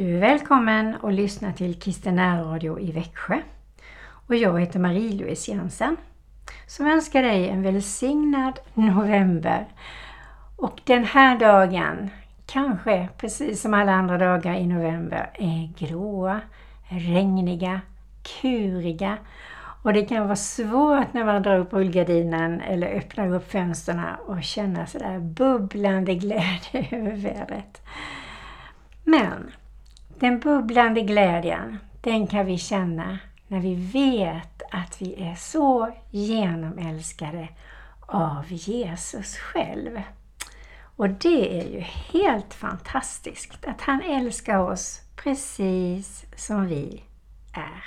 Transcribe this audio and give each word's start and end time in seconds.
Du 0.00 0.16
är 0.16 0.20
välkommen 0.20 0.96
att 1.02 1.14
lyssna 1.14 1.52
till 1.52 1.80
Kristen 1.80 2.18
Radio 2.18 2.80
i 2.80 2.92
Växjö. 2.92 3.40
Och 4.26 4.36
jag 4.36 4.60
heter 4.60 4.78
Marie-Louise 4.78 5.50
Jensen 5.50 5.96
som 6.66 6.86
önskar 6.86 7.22
dig 7.22 7.48
en 7.48 7.62
välsignad 7.62 8.58
november. 8.74 9.66
Och 10.56 10.80
den 10.84 11.04
här 11.04 11.38
dagen, 11.38 12.10
kanske 12.46 13.08
precis 13.16 13.60
som 13.60 13.74
alla 13.74 13.92
andra 13.92 14.18
dagar 14.18 14.54
i 14.54 14.66
november, 14.66 15.30
är 15.34 15.86
gråa, 15.86 16.40
regniga, 16.88 17.80
kuriga 18.40 19.16
och 19.82 19.92
det 19.92 20.02
kan 20.02 20.24
vara 20.24 20.36
svårt 20.36 21.12
när 21.12 21.24
man 21.24 21.42
drar 21.42 21.58
upp 21.58 21.72
rullgardinen 21.72 22.60
eller 22.60 22.86
öppnar 22.86 23.34
upp 23.34 23.50
fönstren 23.50 24.00
och 24.26 24.42
känna 24.42 24.86
sådär 24.86 25.18
bubblande 25.18 26.14
glädje 26.14 26.88
över 26.90 27.16
vädret. 27.16 27.82
Men 29.04 29.50
den 30.20 30.40
bubblande 30.40 31.00
glädjen, 31.00 31.78
den 32.00 32.26
kan 32.26 32.46
vi 32.46 32.58
känna 32.58 33.18
när 33.48 33.60
vi 33.60 33.74
vet 33.74 34.62
att 34.70 35.02
vi 35.02 35.22
är 35.22 35.34
så 35.34 35.92
genomälskade 36.10 37.48
av 38.06 38.44
Jesus 38.48 39.36
själv. 39.36 40.00
Och 40.96 41.10
det 41.10 41.60
är 41.60 41.68
ju 41.68 41.80
helt 41.80 42.54
fantastiskt 42.54 43.66
att 43.66 43.80
han 43.80 44.00
älskar 44.02 44.58
oss 44.58 45.00
precis 45.16 46.24
som 46.36 46.66
vi 46.66 47.02
är. 47.52 47.84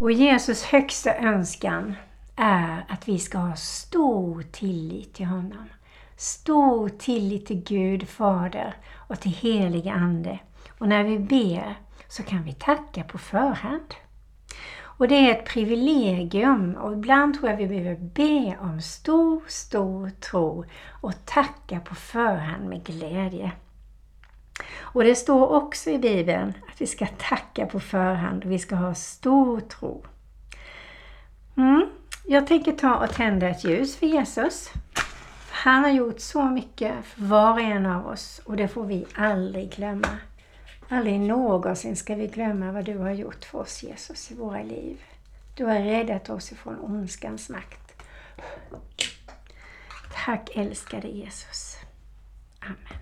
Och 0.00 0.12
Jesus 0.12 0.64
högsta 0.64 1.16
önskan 1.16 1.94
är 2.36 2.84
att 2.88 3.08
vi 3.08 3.18
ska 3.18 3.38
ha 3.38 3.56
stor 3.56 4.42
tillit 4.42 5.14
till 5.14 5.26
honom. 5.26 5.68
Stor 6.16 6.88
tillit 6.88 7.46
till 7.46 7.62
Gud 7.62 8.08
Fader 8.08 8.76
och 8.92 9.20
till 9.20 9.32
helige 9.32 9.92
Ande. 9.92 10.38
Och 10.78 10.88
när 10.88 11.04
vi 11.04 11.18
ber 11.18 11.74
så 12.08 12.22
kan 12.22 12.42
vi 12.42 12.52
tacka 12.52 13.04
på 13.04 13.18
förhand. 13.18 13.94
Och 14.96 15.08
det 15.08 15.14
är 15.14 15.30
ett 15.30 15.46
privilegium 15.46 16.74
och 16.74 16.92
ibland 16.92 17.38
tror 17.38 17.50
jag 17.50 17.56
vi 17.56 17.66
behöver 17.66 17.96
be 18.00 18.56
om 18.60 18.80
stor, 18.80 19.42
stor 19.48 20.10
tro 20.10 20.64
och 21.00 21.24
tacka 21.24 21.80
på 21.80 21.94
förhand 21.94 22.68
med 22.68 22.84
glädje. 22.84 23.52
Och 24.78 25.04
det 25.04 25.14
står 25.14 25.52
också 25.52 25.90
i 25.90 25.98
Bibeln 25.98 26.52
att 26.72 26.80
vi 26.80 26.86
ska 26.86 27.06
tacka 27.06 27.66
på 27.66 27.80
förhand 27.80 28.44
och 28.44 28.50
vi 28.50 28.58
ska 28.58 28.76
ha 28.76 28.94
stor 28.94 29.60
tro. 29.60 30.04
Mm. 31.56 31.86
Jag 32.26 32.46
tänker 32.46 32.72
ta 32.72 32.96
och 32.96 33.10
tända 33.10 33.48
ett 33.48 33.64
ljus 33.64 33.96
för 33.96 34.06
Jesus. 34.06 34.70
Han 35.50 35.84
har 35.84 35.90
gjort 35.90 36.20
så 36.20 36.44
mycket 36.44 37.04
för 37.04 37.22
var 37.22 37.52
och 37.52 37.60
en 37.60 37.86
av 37.86 38.06
oss 38.06 38.40
och 38.44 38.56
det 38.56 38.68
får 38.68 38.84
vi 38.84 39.06
aldrig 39.14 39.70
glömma. 39.70 40.08
Aldrig 40.94 41.20
någonsin 41.20 41.96
ska 41.96 42.14
vi 42.14 42.26
glömma 42.26 42.72
vad 42.72 42.84
du 42.84 42.98
har 42.98 43.10
gjort 43.10 43.44
för 43.44 43.58
oss 43.58 43.82
Jesus 43.82 44.30
i 44.30 44.34
våra 44.34 44.62
liv. 44.62 45.02
Du 45.56 45.64
har 45.64 45.80
räddat 45.80 46.30
oss 46.30 46.52
ifrån 46.52 46.78
ondskans 46.80 47.48
makt. 47.48 48.02
Tack 50.24 50.50
älskade 50.54 51.08
Jesus. 51.08 51.76
Amen. 52.60 53.00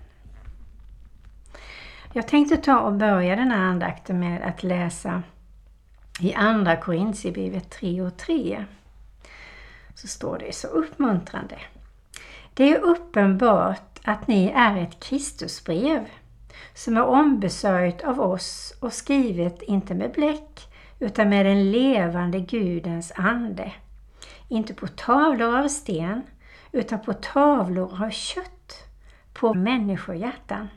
Jag 2.13 2.27
tänkte 2.27 2.57
ta 2.57 2.79
och 2.79 2.93
börja 2.93 3.35
den 3.35 3.51
här 3.51 3.59
andakten 3.59 4.19
med 4.19 4.41
att 4.41 4.63
läsa 4.63 5.23
i 6.19 6.33
Andra 6.33 6.75
Korintierbrevet 6.75 7.69
3 7.69 8.01
och 8.01 8.17
3. 8.17 8.65
Så 9.95 10.07
står 10.07 10.37
det 10.37 10.55
så 10.55 10.67
uppmuntrande. 10.67 11.57
Det 12.53 12.73
är 12.73 12.79
uppenbart 12.79 13.99
att 14.03 14.27
ni 14.27 14.47
är 14.55 14.77
ett 14.77 14.99
Kristusbrev 14.99 16.07
som 16.73 16.97
är 16.97 17.05
ombesörjt 17.05 18.03
av 18.03 18.21
oss 18.21 18.73
och 18.79 18.93
skrivet 18.93 19.61
inte 19.61 19.93
med 19.93 20.11
bläck 20.11 20.69
utan 20.99 21.29
med 21.29 21.45
den 21.45 21.71
levande 21.71 22.39
Gudens 22.39 23.11
ande. 23.15 23.71
Inte 24.47 24.73
på 24.73 24.87
tavlor 24.87 25.59
av 25.59 25.67
sten 25.67 26.21
utan 26.71 26.99
på 26.99 27.13
tavlor 27.13 28.03
av 28.03 28.09
kött, 28.09 28.87
på 29.33 29.53
människohjärtan. 29.53 30.67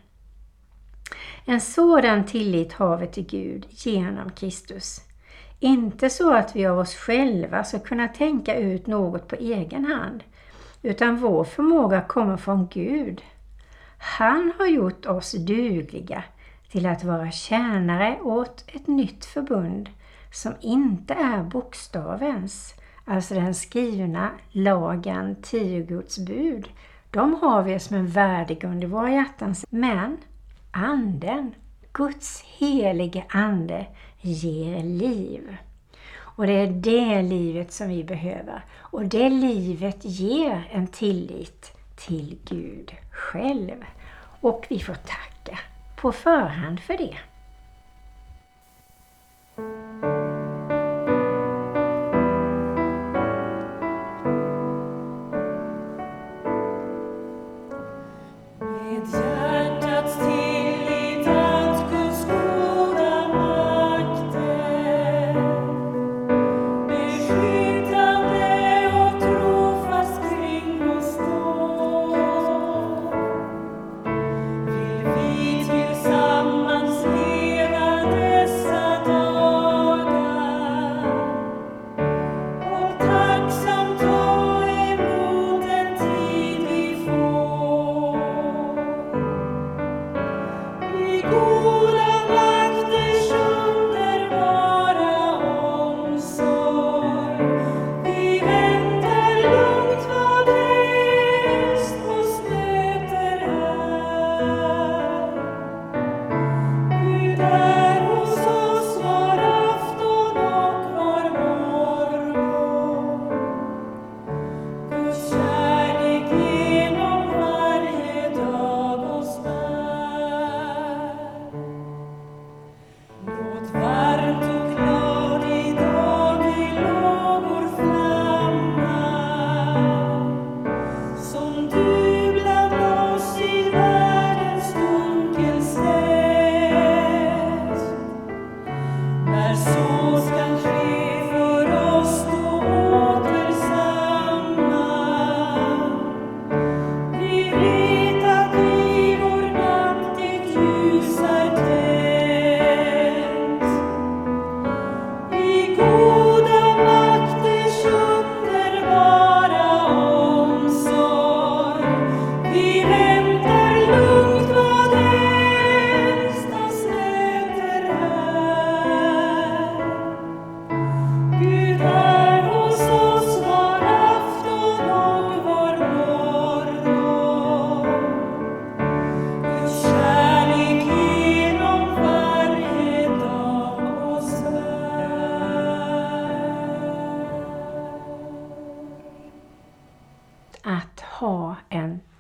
En 1.44 1.60
sådan 1.60 2.24
tillit 2.24 2.72
har 2.72 2.96
vi 2.96 3.06
till 3.06 3.26
Gud 3.26 3.66
genom 3.70 4.30
Kristus. 4.30 5.00
Inte 5.60 6.10
så 6.10 6.34
att 6.34 6.56
vi 6.56 6.66
av 6.66 6.78
oss 6.78 6.94
själva 6.94 7.64
ska 7.64 7.78
kunna 7.78 8.08
tänka 8.08 8.54
ut 8.54 8.86
något 8.86 9.28
på 9.28 9.36
egen 9.36 9.84
hand, 9.84 10.24
utan 10.82 11.16
vår 11.16 11.44
förmåga 11.44 12.00
kommer 12.00 12.36
från 12.36 12.68
Gud. 12.68 13.22
Han 13.98 14.52
har 14.58 14.66
gjort 14.66 15.06
oss 15.06 15.32
dugliga 15.32 16.24
till 16.70 16.86
att 16.86 17.04
vara 17.04 17.30
tjänare 17.30 18.20
åt 18.20 18.64
ett 18.66 18.86
nytt 18.86 19.24
förbund 19.24 19.90
som 20.32 20.54
inte 20.60 21.14
är 21.14 21.42
bokstavens, 21.42 22.74
alltså 23.04 23.34
den 23.34 23.54
skrivna 23.54 24.30
lagen, 24.50 25.36
tio 25.42 25.82
Guds 25.82 26.18
bud. 26.18 26.68
De 27.10 27.34
har 27.34 27.62
vi 27.62 27.78
som 27.78 27.96
en 27.96 28.06
värdegrund 28.06 28.84
i 28.84 28.86
våra 28.86 29.10
hjärtan, 29.10 29.54
men 29.70 30.16
Anden, 30.70 31.54
Guds 31.92 32.42
helige 32.42 33.24
Ande, 33.28 33.86
ger 34.20 34.82
liv. 34.82 35.56
Och 36.18 36.46
det 36.46 36.52
är 36.52 36.66
det 36.66 37.22
livet 37.22 37.72
som 37.72 37.88
vi 37.88 38.04
behöver. 38.04 38.64
Och 38.78 39.04
det 39.04 39.28
livet 39.28 40.04
ger 40.04 40.68
en 40.72 40.86
tillit 40.86 41.75
till 41.96 42.38
Gud 42.44 42.92
själv. 43.10 43.84
Och 44.40 44.66
vi 44.68 44.80
får 44.80 44.94
tacka 44.94 45.58
på 45.96 46.12
förhand 46.12 46.80
för 46.80 46.96
det. 46.98 47.18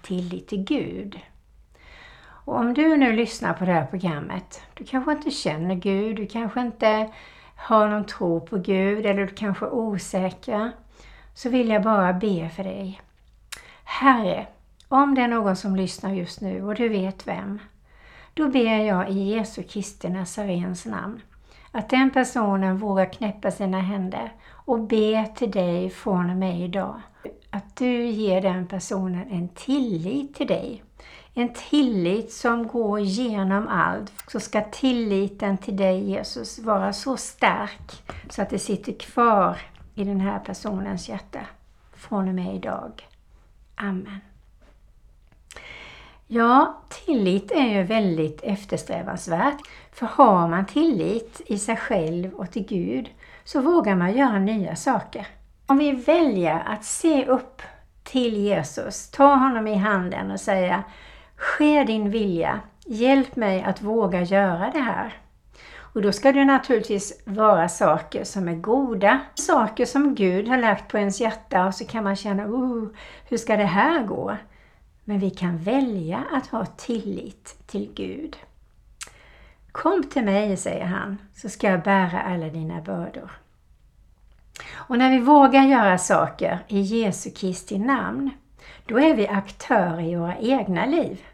Tillit 0.06 0.48
till 0.48 0.64
Gud. 0.64 1.20
Och 2.46 2.56
om 2.56 2.74
du 2.74 2.96
nu 2.96 3.12
lyssnar 3.12 3.52
på 3.52 3.64
det 3.64 3.72
här 3.72 3.86
programmet, 3.86 4.62
du 4.74 4.84
kanske 4.84 5.12
inte 5.12 5.30
känner 5.30 5.74
Gud, 5.74 6.16
du 6.16 6.26
kanske 6.26 6.60
inte 6.60 7.10
har 7.56 7.88
någon 7.88 8.06
tro 8.06 8.40
på 8.40 8.58
Gud 8.58 9.06
eller 9.06 9.26
du 9.26 9.34
kanske 9.34 9.66
är 9.66 9.74
osäker, 9.74 10.72
så 11.34 11.48
vill 11.48 11.68
jag 11.68 11.82
bara 11.82 12.12
be 12.12 12.48
för 12.48 12.64
dig. 12.64 13.00
Herre, 13.84 14.46
om 14.88 15.14
det 15.14 15.22
är 15.22 15.28
någon 15.28 15.56
som 15.56 15.76
lyssnar 15.76 16.12
just 16.12 16.40
nu 16.40 16.64
och 16.64 16.74
du 16.74 16.88
vet 16.88 17.26
vem, 17.28 17.58
då 18.34 18.48
ber 18.48 18.78
jag 18.78 19.10
i 19.10 19.34
Jesu 19.34 19.62
Kristi 19.62 20.08
Nazarens 20.08 20.86
namn 20.86 21.20
att 21.72 21.88
den 21.88 22.10
personen 22.10 22.76
vågar 22.76 23.12
knäppa 23.12 23.50
sina 23.50 23.80
händer 23.80 24.32
och 24.50 24.80
be 24.80 25.26
till 25.36 25.50
dig 25.50 25.90
från 25.90 26.30
och 26.30 26.36
med 26.36 26.60
idag. 26.60 27.00
Att 27.50 27.76
du 27.76 28.06
ger 28.06 28.42
den 28.42 28.66
personen 28.66 29.30
en 29.30 29.48
tillit 29.48 30.34
till 30.34 30.46
dig. 30.46 30.82
En 31.34 31.52
tillit 31.52 32.32
som 32.32 32.66
går 32.66 33.00
genom 33.00 33.68
allt. 33.68 34.12
Så 34.28 34.40
ska 34.40 34.60
tilliten 34.60 35.58
till 35.58 35.76
dig 35.76 36.10
Jesus 36.10 36.58
vara 36.58 36.92
så 36.92 37.16
stark 37.16 38.02
så 38.30 38.42
att 38.42 38.50
det 38.50 38.58
sitter 38.58 38.92
kvar 38.92 39.58
i 39.94 40.04
den 40.04 40.20
här 40.20 40.38
personens 40.38 41.08
hjärta 41.08 41.40
från 41.92 42.28
och 42.28 42.34
med 42.34 42.54
idag. 42.54 43.08
Amen. 43.74 44.20
Ja, 46.28 46.82
tillit 46.88 47.50
är 47.50 47.66
ju 47.66 47.82
väldigt 47.82 48.40
eftersträvansvärt. 48.42 49.58
För 49.92 50.06
har 50.06 50.48
man 50.48 50.66
tillit 50.66 51.40
i 51.46 51.58
sig 51.58 51.76
själv 51.76 52.34
och 52.34 52.50
till 52.50 52.66
Gud 52.66 53.10
så 53.44 53.60
vågar 53.60 53.96
man 53.96 54.16
göra 54.16 54.38
nya 54.38 54.76
saker. 54.76 55.26
Om 55.66 55.78
vi 55.78 55.92
väljer 55.92 56.62
att 56.66 56.84
se 56.84 57.26
upp 57.26 57.62
till 58.04 58.36
Jesus, 58.36 59.10
ta 59.10 59.34
honom 59.34 59.66
i 59.66 59.74
handen 59.74 60.30
och 60.30 60.40
säga 60.40 60.84
Ske 61.36 61.84
din 61.84 62.10
vilja, 62.10 62.60
hjälp 62.84 63.36
mig 63.36 63.62
att 63.62 63.82
våga 63.82 64.22
göra 64.22 64.70
det 64.70 64.80
här. 64.80 65.14
Och 65.78 66.02
då 66.02 66.12
ska 66.12 66.32
det 66.32 66.44
naturligtvis 66.44 67.22
vara 67.24 67.68
saker 67.68 68.24
som 68.24 68.48
är 68.48 68.54
goda, 68.54 69.20
saker 69.34 69.84
som 69.84 70.14
Gud 70.14 70.48
har 70.48 70.58
lagt 70.58 70.90
på 70.90 70.98
ens 70.98 71.20
hjärta 71.20 71.66
och 71.66 71.74
så 71.74 71.84
kan 71.84 72.04
man 72.04 72.16
känna, 72.16 72.46
oh, 72.46 72.88
hur 73.28 73.36
ska 73.36 73.56
det 73.56 73.64
här 73.64 74.02
gå? 74.02 74.36
Men 75.08 75.18
vi 75.18 75.30
kan 75.30 75.58
välja 75.58 76.24
att 76.32 76.46
ha 76.46 76.66
tillit 76.66 77.58
till 77.66 77.92
Gud. 77.94 78.36
Kom 79.72 80.02
till 80.02 80.24
mig, 80.24 80.56
säger 80.56 80.84
han, 80.84 81.18
så 81.34 81.48
ska 81.48 81.70
jag 81.70 81.82
bära 81.82 82.22
alla 82.22 82.48
dina 82.48 82.80
bördor. 82.80 83.30
Och 84.74 84.98
när 84.98 85.10
vi 85.10 85.18
vågar 85.18 85.62
göra 85.62 85.98
saker 85.98 86.58
i 86.68 86.80
Jesu 86.80 87.30
Kristi 87.30 87.78
namn, 87.78 88.30
då 88.86 88.98
är 88.98 89.16
vi 89.16 89.28
aktörer 89.28 90.00
i 90.00 90.16
våra 90.16 90.36
egna 90.38 90.86
liv. 90.86 91.24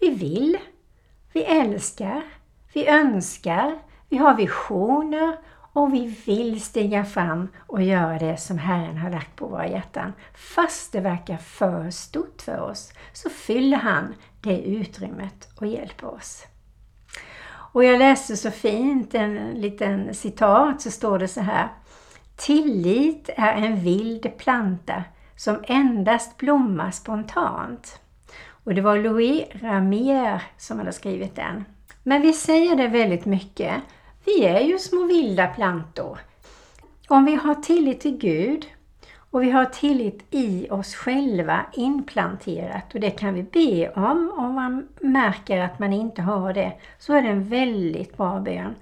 Vi 0.00 0.10
vill, 0.10 0.58
vi 1.32 1.44
älskar, 1.44 2.22
vi 2.72 2.88
önskar, 2.88 3.78
vi 4.08 4.16
har 4.16 4.34
visioner 4.34 5.36
och 5.78 5.94
vi 5.94 6.06
vill 6.26 6.60
stiga 6.60 7.04
fram 7.04 7.48
och 7.66 7.82
göra 7.82 8.18
det 8.18 8.36
som 8.36 8.58
Herren 8.58 8.98
har 8.98 9.10
lagt 9.10 9.36
på 9.36 9.46
våra 9.46 9.68
hjärtan. 9.68 10.12
Fast 10.34 10.92
det 10.92 11.00
verkar 11.00 11.36
för 11.36 11.90
stort 11.90 12.42
för 12.42 12.60
oss 12.60 12.92
så 13.12 13.30
fyller 13.30 13.76
han 13.76 14.14
det 14.40 14.62
utrymmet 14.62 15.48
och 15.56 15.66
hjälper 15.66 16.14
oss. 16.14 16.46
Och 17.72 17.84
jag 17.84 17.98
läste 17.98 18.36
så 18.36 18.50
fint 18.50 19.14
en 19.14 19.34
liten 19.54 20.14
citat 20.14 20.80
så 20.80 20.90
står 20.90 21.18
det 21.18 21.28
så 21.28 21.40
här. 21.40 21.68
Tillit 22.36 23.30
är 23.36 23.52
en 23.52 23.80
vild 23.80 24.38
planta 24.38 25.04
som 25.36 25.64
endast 25.66 26.36
blommar 26.36 26.90
spontant. 26.90 28.00
Och 28.64 28.74
det 28.74 28.80
var 28.80 28.96
Louis 28.96 29.44
Ramier 29.54 30.42
som 30.56 30.78
hade 30.78 30.92
skrivit 30.92 31.36
den. 31.36 31.64
Men 32.02 32.22
vi 32.22 32.32
säger 32.32 32.76
det 32.76 32.88
väldigt 32.88 33.24
mycket. 33.24 33.74
Vi 34.28 34.44
är 34.44 34.60
ju 34.60 34.78
små 34.78 35.04
vilda 35.04 35.46
plantor. 35.46 36.18
Om 37.08 37.24
vi 37.24 37.34
har 37.34 37.54
tillit 37.54 38.00
till 38.00 38.16
Gud 38.16 38.66
och 39.30 39.42
vi 39.42 39.50
har 39.50 39.64
tillit 39.64 40.24
i 40.30 40.68
oss 40.70 40.94
själva 40.94 41.66
inplanterat 41.72 42.94
och 42.94 43.00
det 43.00 43.10
kan 43.10 43.34
vi 43.34 43.42
be 43.42 43.90
om. 43.90 44.32
Om 44.36 44.54
man 44.54 44.88
märker 45.00 45.60
att 45.60 45.78
man 45.78 45.92
inte 45.92 46.22
har 46.22 46.52
det 46.52 46.72
så 46.98 47.12
är 47.12 47.22
det 47.22 47.28
en 47.28 47.44
väldigt 47.44 48.16
bra 48.16 48.40
bön. 48.40 48.74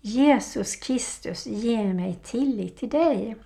Jesus 0.00 0.76
Kristus, 0.76 1.46
ge 1.46 1.94
mig 1.94 2.18
tillit 2.22 2.76
till 2.76 2.88
dig. 2.88 3.36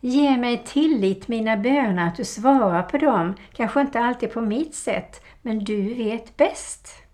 Ge 0.00 0.36
mig 0.36 0.62
tillit 0.66 1.28
mina 1.28 1.56
böner, 1.56 2.08
att 2.08 2.16
du 2.16 2.24
svarar 2.24 2.82
på 2.82 2.98
dem. 2.98 3.34
Kanske 3.52 3.80
inte 3.80 4.00
alltid 4.00 4.32
på 4.32 4.40
mitt 4.40 4.74
sätt, 4.74 5.22
men 5.42 5.64
du 5.64 5.94
vet 5.94 6.36
bäst. 6.36 7.07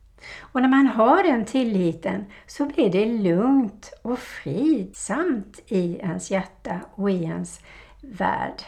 Och 0.54 0.62
när 0.62 0.68
man 0.68 0.86
har 0.86 1.22
den 1.22 1.44
tilliten 1.44 2.24
så 2.46 2.66
blir 2.66 2.90
det 2.90 3.06
lugnt 3.06 3.92
och 4.02 4.18
fridsamt 4.18 5.60
i 5.66 5.96
ens 5.96 6.30
hjärta 6.30 6.80
och 6.94 7.10
i 7.10 7.22
ens 7.24 7.60
värld. 8.00 8.62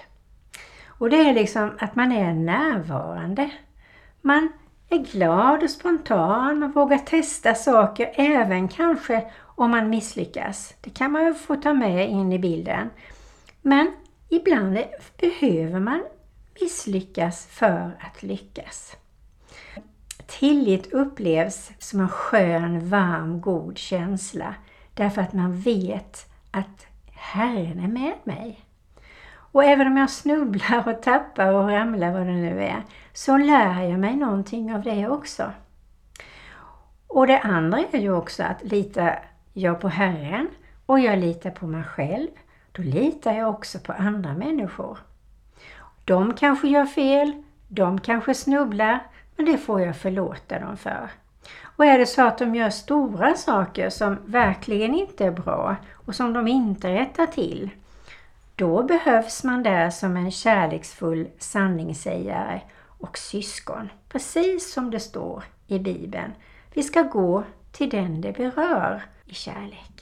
Och 0.86 1.10
det 1.10 1.16
är 1.16 1.34
liksom 1.34 1.70
att 1.78 1.96
man 1.96 2.12
är 2.12 2.34
närvarande. 2.34 3.50
Man 4.20 4.48
är 4.88 4.98
glad 4.98 5.62
och 5.62 5.70
spontan, 5.70 6.58
man 6.58 6.72
vågar 6.72 6.98
testa 6.98 7.54
saker 7.54 8.12
även 8.14 8.68
kanske 8.68 9.30
om 9.40 9.70
man 9.70 9.90
misslyckas. 9.90 10.74
Det 10.80 10.90
kan 10.90 11.12
man 11.12 11.24
ju 11.24 11.34
få 11.34 11.56
ta 11.56 11.74
med 11.74 12.10
in 12.10 12.32
i 12.32 12.38
bilden. 12.38 12.90
Men 13.62 13.92
ibland 14.28 14.78
behöver 15.20 15.80
man 15.80 16.04
misslyckas 16.60 17.46
för 17.46 17.98
att 18.00 18.22
lyckas. 18.22 18.96
Tillit 20.26 20.92
upplevs 20.92 21.70
som 21.78 22.00
en 22.00 22.08
skön, 22.08 22.88
varm, 22.88 23.40
god 23.40 23.78
känsla 23.78 24.54
därför 24.94 25.22
att 25.22 25.32
man 25.32 25.60
vet 25.60 26.26
att 26.50 26.86
Herren 27.12 27.80
är 27.80 27.88
med 27.88 28.14
mig. 28.24 28.60
Och 29.52 29.64
även 29.64 29.86
om 29.86 29.96
jag 29.96 30.10
snubblar 30.10 30.88
och 30.88 31.02
tappar 31.02 31.52
och 31.52 31.68
ramlar, 31.68 32.12
vad 32.12 32.26
det 32.26 32.32
nu 32.32 32.64
är, 32.64 32.82
så 33.12 33.36
lär 33.36 33.82
jag 33.82 34.00
mig 34.00 34.16
någonting 34.16 34.74
av 34.74 34.82
det 34.82 35.08
också. 35.08 35.52
Och 37.06 37.26
det 37.26 37.38
andra 37.38 37.78
är 37.92 37.98
ju 37.98 38.12
också 38.12 38.42
att 38.42 38.62
litar 38.62 39.18
jag 39.52 39.80
på 39.80 39.88
Herren 39.88 40.48
och 40.86 41.00
jag 41.00 41.18
litar 41.18 41.50
på 41.50 41.66
mig 41.66 41.82
själv, 41.84 42.28
då 42.72 42.82
litar 42.82 43.32
jag 43.32 43.50
också 43.50 43.78
på 43.78 43.92
andra 43.92 44.32
människor. 44.32 44.98
De 46.04 46.34
kanske 46.34 46.68
gör 46.68 46.86
fel, 46.86 47.42
de 47.68 48.00
kanske 48.00 48.34
snubblar, 48.34 49.06
men 49.36 49.46
det 49.46 49.58
får 49.58 49.80
jag 49.80 49.96
förlåta 49.96 50.58
dem 50.58 50.76
för. 50.76 51.10
Och 51.76 51.84
är 51.84 51.98
det 51.98 52.06
så 52.06 52.26
att 52.26 52.38
de 52.38 52.54
gör 52.54 52.70
stora 52.70 53.34
saker 53.34 53.90
som 53.90 54.18
verkligen 54.24 54.94
inte 54.94 55.24
är 55.24 55.30
bra 55.30 55.76
och 55.92 56.14
som 56.14 56.32
de 56.32 56.48
inte 56.48 56.94
rättar 56.94 57.26
till, 57.26 57.70
då 58.56 58.82
behövs 58.82 59.44
man 59.44 59.62
där 59.62 59.90
som 59.90 60.16
en 60.16 60.30
kärleksfull 60.30 61.28
sanningssägare 61.38 62.60
och 62.98 63.18
syskon. 63.18 63.88
Precis 64.08 64.72
som 64.72 64.90
det 64.90 65.00
står 65.00 65.44
i 65.66 65.78
Bibeln. 65.78 66.32
Vi 66.74 66.82
ska 66.82 67.02
gå 67.02 67.44
till 67.72 67.90
den 67.90 68.20
det 68.20 68.32
berör 68.32 69.02
i 69.24 69.34
kärlek. 69.34 69.95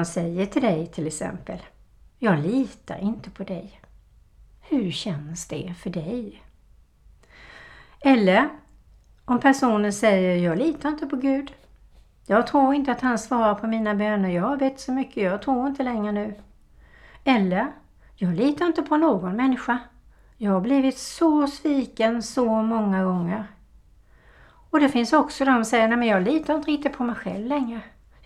Nu 0.00 0.04
någon 0.04 0.06
säger 0.06 0.46
till 0.46 0.62
dig 0.62 0.86
till 0.86 1.06
exempel, 1.06 1.58
jag 2.18 2.38
litar 2.38 2.98
inte 2.98 3.30
på 3.30 3.44
dig. 3.44 3.80
Hur 4.60 4.90
känns 4.90 5.48
det 5.48 5.74
för 5.82 5.90
dig? 5.90 6.42
Eller 8.00 8.48
om 9.24 9.40
personen 9.40 9.92
säger, 9.92 10.36
jag 10.36 10.58
litar 10.58 10.88
inte 10.88 11.06
på 11.06 11.16
Gud. 11.16 11.52
Jag 12.26 12.46
tror 12.46 12.74
inte 12.74 12.92
att 12.92 13.00
han 13.00 13.18
svarar 13.18 13.54
på 13.54 13.66
mina 13.66 13.94
böner. 13.94 14.28
Jag 14.28 14.42
har 14.42 14.56
bett 14.56 14.80
så 14.80 14.92
mycket, 14.92 15.22
jag 15.22 15.42
tror 15.42 15.66
inte 15.66 15.82
längre 15.82 16.12
nu. 16.12 16.34
Eller, 17.24 17.66
jag 18.16 18.34
litar 18.34 18.66
inte 18.66 18.82
på 18.82 18.96
någon 18.96 19.36
människa. 19.36 19.78
Jag 20.36 20.52
har 20.52 20.60
blivit 20.60 20.98
så 20.98 21.46
sviken 21.46 22.22
så 22.22 22.62
många 22.62 23.04
gånger. 23.04 23.46
Och 24.70 24.80
det 24.80 24.88
finns 24.88 25.12
också 25.12 25.44
de 25.44 25.54
som 25.54 25.64
säger, 25.64 25.88
nej 25.88 25.98
men 25.98 26.08
jag 26.08 26.22
litar 26.22 26.54
inte 26.54 26.70
riktigt 26.70 26.96
på 26.96 27.04
mig 27.04 27.14
själv 27.14 27.46
längre. 27.46 27.80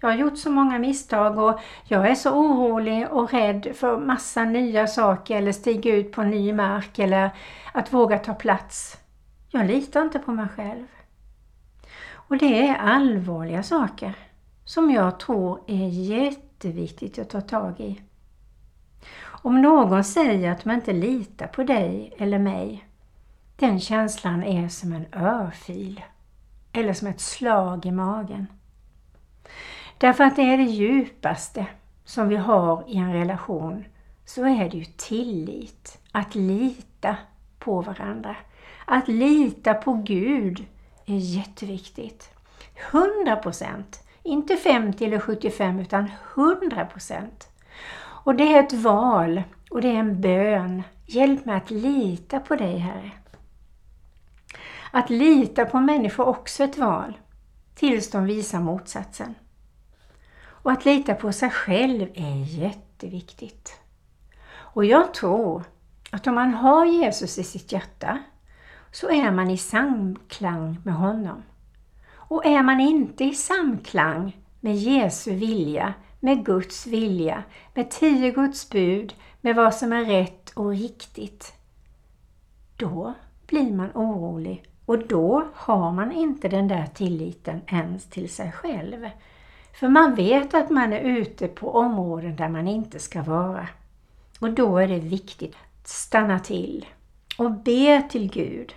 Jag 0.05 0.11
har 0.11 0.17
gjort 0.17 0.39
så 0.39 0.51
många 0.51 0.79
misstag 0.79 1.39
och 1.39 1.61
jag 1.85 2.11
är 2.11 2.15
så 2.15 2.31
orolig 2.31 3.09
och 3.11 3.33
rädd 3.33 3.73
för 3.75 3.99
massa 3.99 4.45
nya 4.45 4.87
saker 4.87 5.37
eller 5.37 5.53
stiga 5.53 5.95
ut 5.95 6.13
på 6.13 6.23
ny 6.23 6.53
mark 6.53 6.99
eller 6.99 7.31
att 7.73 7.93
våga 7.93 8.19
ta 8.19 8.35
plats. 8.35 8.99
Jag 9.49 9.67
litar 9.67 10.03
inte 10.03 10.19
på 10.19 10.33
mig 10.33 10.49
själv. 10.49 10.87
Och 12.13 12.39
det 12.39 12.69
är 12.69 12.75
allvarliga 12.75 13.63
saker 13.63 14.15
som 14.65 14.91
jag 14.91 15.21
tror 15.21 15.61
är 15.67 15.89
jätteviktigt 15.89 17.19
att 17.19 17.31
ta 17.31 17.41
tag 17.41 17.81
i. 17.81 18.01
Om 19.23 19.63
någon 19.63 20.05
säger 20.05 20.51
att 20.51 20.65
man 20.65 20.75
inte 20.75 20.93
litar 20.93 21.47
på 21.47 21.63
dig 21.63 22.15
eller 22.19 22.39
mig, 22.39 22.89
den 23.57 23.81
känslan 23.81 24.43
är 24.43 24.69
som 24.69 24.93
en 24.93 25.07
örfil 25.13 26.05
eller 26.73 26.93
som 26.93 27.09
ett 27.09 27.21
slag 27.21 27.87
i 27.87 27.91
magen. 27.91 28.47
Därför 29.99 30.25
att 30.25 30.37
det 30.37 30.43
är 30.43 30.59
det 30.59 30.65
djupaste 30.65 31.67
som 32.05 32.29
vi 32.29 32.37
har 32.37 32.85
i 32.89 32.97
en 32.97 33.13
relation 33.13 33.85
så 34.25 34.45
är 34.45 34.71
det 34.71 34.77
ju 34.77 34.85
tillit. 34.85 35.99
Att 36.13 36.35
lita 36.35 37.17
på 37.59 37.81
varandra. 37.81 38.37
Att 38.85 39.09
lita 39.09 39.75
på 39.75 39.93
Gud 39.93 40.67
är 41.07 41.17
jätteviktigt. 41.17 42.31
100 42.91 43.37
procent. 43.37 44.03
Inte 44.23 44.57
50 44.57 45.05
eller 45.05 45.19
75 45.19 45.81
utan 45.81 46.11
100 46.35 46.85
procent. 46.85 47.49
Och 47.99 48.35
det 48.35 48.55
är 48.55 48.61
ett 48.61 48.73
val 48.73 49.43
och 49.71 49.81
det 49.81 49.89
är 49.89 49.99
en 49.99 50.21
bön. 50.21 50.83
Hjälp 51.07 51.45
mig 51.45 51.57
att 51.57 51.71
lita 51.71 52.41
på 52.41 52.57
dig 52.57 52.79
Herre. 52.79 53.11
Att 54.91 55.11
lita 55.11 55.65
på 55.65 55.81
människor 55.81 56.25
är 56.25 56.29
också 56.29 56.65
ett 56.65 56.79
val. 56.79 57.19
Tills 57.75 58.11
de 58.11 58.25
visar 58.25 58.61
motsatsen. 58.61 59.35
Och 60.65 60.73
att 60.73 60.85
lita 60.85 61.15
på 61.15 61.33
sig 61.33 61.51
själv 61.51 62.09
är 62.15 62.61
jätteviktigt. 62.63 63.81
Och 64.57 64.85
jag 64.85 65.15
tror 65.15 65.65
att 66.11 66.27
om 66.27 66.35
man 66.35 66.55
har 66.55 66.87
Jesus 66.87 67.39
i 67.39 67.45
sitt 67.45 67.73
hjärta 67.73 68.19
så 68.93 69.11
är 69.11 69.31
man 69.31 69.51
i 69.51 69.59
samklang 69.59 70.77
med 70.85 70.95
honom. 70.95 71.43
Och 72.13 72.47
är 72.47 72.63
man 72.63 72.81
inte 72.81 73.25
i 73.25 73.35
samklang 73.35 74.37
med 74.61 74.77
Jesu 74.77 75.35
vilja, 75.35 75.95
med 76.21 76.45
Guds 76.45 76.87
vilja, 76.87 77.43
med 77.75 77.91
tio 77.91 78.31
Guds 78.31 78.71
bud, 78.71 79.15
med 79.41 79.57
vad 79.57 79.75
som 79.75 79.93
är 79.93 80.05
rätt 80.05 80.51
och 80.51 80.71
riktigt, 80.71 81.53
då 82.77 83.15
blir 83.47 83.73
man 83.73 83.91
orolig 83.95 84.65
och 84.87 85.07
då 85.07 85.45
har 85.55 85.93
man 85.93 86.13
inte 86.13 86.49
den 86.49 86.69
där 86.69 86.87
tilliten 86.87 87.61
ens 87.67 88.07
till 88.11 88.29
sig 88.29 88.53
själv. 88.53 89.09
För 89.75 89.89
man 89.89 90.15
vet 90.15 90.55
att 90.55 90.71
man 90.71 90.93
är 90.93 91.01
ute 91.01 91.49
på 91.49 91.75
områden 91.75 92.37
där 92.37 92.49
man 92.49 92.69
inte 92.69 92.99
ska 92.99 93.23
vara. 93.23 93.69
Och 94.41 94.51
då 94.51 94.79
är 94.79 94.89
det 94.89 94.99
viktigt 94.99 95.55
att 95.81 95.89
stanna 95.89 96.39
till 96.39 96.87
och 97.39 97.51
be 97.51 98.03
till 98.11 98.31
Gud. 98.31 98.75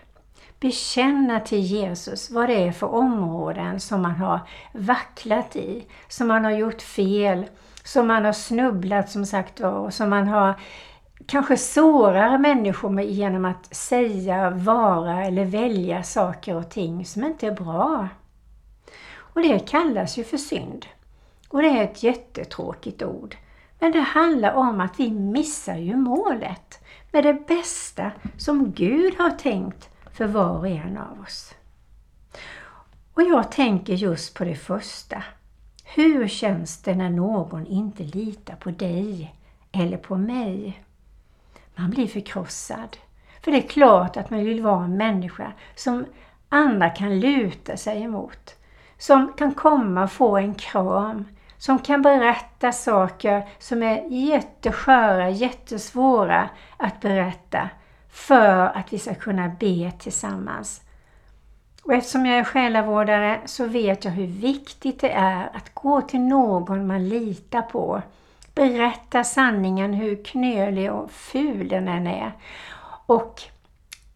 Bekänna 0.60 1.39
till 1.39 1.60
Jesus 1.60 2.32
vad 2.32 2.50
det 2.50 2.68
är 2.68 2.72
för 2.72 2.88
områden 2.88 3.80
som 3.80 4.01
man 4.01 4.16
har 4.16 4.39
vacklat 4.74 5.56
i, 5.56 5.86
som 6.08 6.27
man 6.27 6.44
har 6.44 6.51
gjort 6.51 6.82
fel, 6.82 7.46
som 7.84 8.08
man 8.08 8.25
har 8.25 8.34
snubblat 8.34 9.10
som 9.10 9.25
sagt 9.25 9.60
var, 9.60 9.72
och 9.72 9.94
som 9.94 10.10
man 10.10 10.27
har 10.27 10.54
kanske 11.25 11.58
sårar 11.58 12.38
människor 12.38 12.89
med 12.89 13.06
genom 13.06 13.46
att 13.46 13.75
säga, 13.75 14.50
vara 14.50 15.25
eller 15.25 15.46
välja 15.46 16.04
saker 16.04 16.56
och 16.56 16.70
ting 16.70 17.06
som 17.06 17.24
inte 17.24 17.48
är 17.48 17.51
bra. 17.51 18.08
Och 19.38 19.44
det 19.44 19.67
kallas 19.67 20.17
ju 20.17 20.24
för 20.24 20.38
synd. 20.38 20.86
Och 21.50 21.62
det 21.62 21.67
är 21.67 21.84
ett 21.84 22.03
jättetråkigt 22.03 23.03
ord. 23.03 23.36
Men 23.79 23.91
det 23.91 24.00
handlar 24.00 24.53
om 24.53 24.82
att 24.82 25.00
vi 25.00 25.12
missar 25.12 25.77
ju 25.77 25.96
målet 25.96 26.84
med 27.12 27.24
det 27.24 27.48
bästa 27.48 28.12
som 28.38 28.72
Gud 28.72 29.13
har 29.17 29.29
tänkt 29.29 29.89
för 30.13 30.27
var 30.27 30.58
och 30.58 30.67
en 30.67 30.98
av 30.98 31.22
oss. 31.22 31.53
Och 33.13 33.22
jag 33.22 33.51
tänker 33.51 33.94
just 33.94 34.34
på 34.34 34.44
det 34.44 34.56
första. 34.56 35.24
Hur 35.84 36.27
känns 36.27 36.82
det 36.82 36.96
när 36.96 37.10
någon 37.10 37.67
inte 37.67 38.03
litar 38.03 38.56
på 38.56 38.72
dig 38.72 39.36
eller 39.72 39.98
på 39.98 40.17
mig? 40.17 40.84
Man 41.75 41.89
blir 41.89 42.08
förkrossad. 42.08 42.98
För 43.41 43.51
det 43.51 43.58
är 43.58 43.67
klart 43.67 44.17
att 44.17 44.29
man 44.29 44.46
vill 44.46 44.63
vara 44.63 44.86
en 44.86 44.98
människa 44.98 45.53
som 45.75 46.06
andra 46.50 46.89
kan 46.89 47.20
luta 47.20 47.77
sig 47.77 48.01
emot. 48.01 48.57
Som 48.98 49.34
kan 49.34 49.54
komma 49.54 50.04
och 50.04 50.12
få 50.12 50.38
en 50.38 50.56
kram. 50.56 51.25
Som 51.58 51.80
kan 51.80 52.01
berätta 52.01 52.72
saker 52.72 53.48
som 53.60 53.84
är 53.84 54.04
jättesköra, 54.10 55.30
jättesvåra 55.30 56.50
att 56.77 57.01
berätta 57.01 57.70
för 58.10 58.77
att 58.77 58.94
vi 58.94 59.00
ska 59.00 59.16
kunna 59.16 59.48
be 59.60 59.92
tillsammans. 60.00 60.82
Och 61.84 61.94
eftersom 61.94 62.25
jag 62.25 62.39
är 62.39 62.44
själavårdare 62.44 63.42
så 63.46 63.66
vet 63.66 64.06
jag 64.06 64.12
hur 64.12 64.27
viktigt 64.27 65.00
det 65.00 65.12
är 65.12 65.50
att 65.54 65.74
gå 65.74 66.01
till 66.01 66.20
någon 66.20 66.88
man 66.88 67.10
litar 67.10 67.62
på. 67.62 68.01
Berätta 68.56 69.24
sanningen 69.24 69.94
hur 69.94 70.24
knölig 70.24 70.92
och 70.92 71.12
ful 71.12 71.68
den 71.68 71.88
än 71.88 72.08
är. 72.08 72.32
Och 73.06 73.42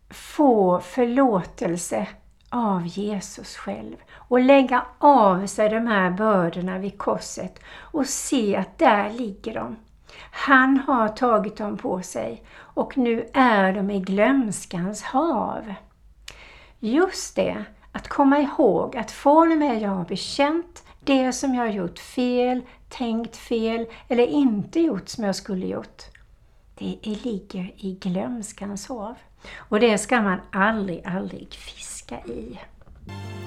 få 0.09 0.79
förlåtelse 0.79 2.07
av 2.51 2.88
Jesus 2.88 3.55
själv 3.55 3.96
och 4.13 4.39
lägga 4.39 4.86
av 4.98 5.48
sig 5.48 5.70
de 5.70 5.88
här 5.88 6.10
bördorna 6.10 6.77
vid 6.77 6.98
korset 6.98 7.60
och 7.77 8.08
se 8.08 8.55
att 8.55 8.77
där 8.77 9.10
ligger 9.10 9.53
de. 9.53 9.75
Han 10.31 10.77
har 10.77 11.08
tagit 11.08 11.58
dem 11.58 11.77
på 11.77 12.01
sig 12.01 12.43
och 12.58 12.98
nu 12.98 13.29
är 13.34 13.74
de 13.74 13.91
i 13.91 14.00
glömskans 14.00 15.03
hav. 15.03 15.74
Just 16.79 17.36
det, 17.36 17.65
att 17.91 18.08
komma 18.08 18.39
ihåg 18.39 18.98
att 18.98 19.12
från 19.12 19.51
och 19.51 19.58
med 19.58 19.81
jag 19.81 19.89
har 19.89 20.05
bekänt 20.05 20.84
det 21.00 21.34
som 21.34 21.55
jag 21.55 21.63
har 21.63 21.72
gjort 21.72 22.00
fel, 22.00 22.62
tänkt 22.89 23.38
fel 23.38 23.86
eller 24.08 24.27
inte 24.27 24.79
gjort 24.79 25.10
som 25.10 25.24
jag 25.24 25.36
skulle 25.36 25.67
gjort. 25.67 26.03
Det 26.75 26.98
ligger 27.03 27.74
i 27.77 27.98
glömskans 28.01 28.88
hav. 28.88 29.15
Och 29.58 29.79
det 29.79 29.98
ska 29.98 30.22
man 30.22 30.39
aldrig, 30.51 31.05
aldrig 31.05 31.53
fiska 31.53 31.90
i. 32.12 33.40